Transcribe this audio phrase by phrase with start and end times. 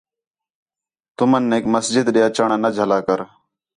[1.17, 3.19] تُمنیک مسجد ݙے اچݨ آ نہ جھلا کر